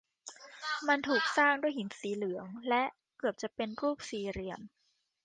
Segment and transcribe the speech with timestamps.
[0.87, 2.83] มันถูกสร้างด้วยหินสีเหลือง และ
[3.17, 4.61] เกือบจะเป็นรูปสี่เหลี่ยม